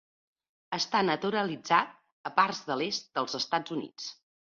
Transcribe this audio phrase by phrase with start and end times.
[0.77, 1.91] Està naturalitzat
[2.29, 4.09] a parts de l'est dels Estats Units.